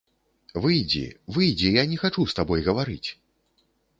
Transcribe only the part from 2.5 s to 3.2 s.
гаварыць.